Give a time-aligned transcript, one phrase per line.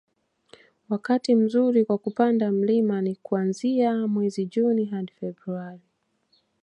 [0.89, 5.81] wakati mzuri kwa kupanda mlima ni kuanzia mwezi Juni hadi Februari